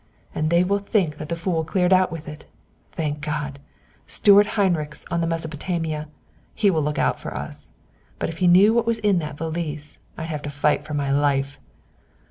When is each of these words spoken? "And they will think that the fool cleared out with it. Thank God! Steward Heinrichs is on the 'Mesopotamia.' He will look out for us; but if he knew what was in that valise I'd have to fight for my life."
"And 0.33 0.49
they 0.49 0.63
will 0.63 0.79
think 0.79 1.19
that 1.19 1.29
the 1.29 1.35
fool 1.35 1.63
cleared 1.63 1.93
out 1.93 2.11
with 2.11 2.27
it. 2.27 2.45
Thank 2.93 3.21
God! 3.21 3.59
Steward 4.07 4.47
Heinrichs 4.57 5.01
is 5.01 5.05
on 5.11 5.21
the 5.21 5.27
'Mesopotamia.' 5.27 6.07
He 6.55 6.71
will 6.71 6.81
look 6.81 6.97
out 6.97 7.19
for 7.19 7.37
us; 7.37 7.69
but 8.17 8.27
if 8.27 8.39
he 8.39 8.47
knew 8.47 8.73
what 8.73 8.87
was 8.87 8.97
in 8.97 9.19
that 9.19 9.37
valise 9.37 9.99
I'd 10.17 10.23
have 10.25 10.41
to 10.41 10.49
fight 10.49 10.85
for 10.85 10.95
my 10.95 11.11
life." 11.11 11.59